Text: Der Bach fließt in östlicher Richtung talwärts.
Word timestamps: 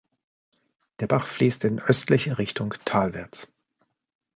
Der 0.99 1.05
Bach 1.05 1.27
fließt 1.27 1.63
in 1.65 1.79
östlicher 1.79 2.39
Richtung 2.39 2.73
talwärts. 2.85 3.53